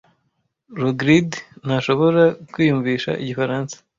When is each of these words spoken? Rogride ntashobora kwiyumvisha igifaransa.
Rogride 0.81 1.35
ntashobora 1.65 2.21
kwiyumvisha 2.51 3.11
igifaransa. 3.23 3.75